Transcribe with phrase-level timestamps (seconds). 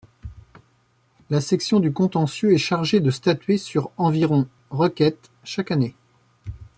[1.29, 5.93] La Section du contentieux est chargée de statuer sur environ requêtes chaque année.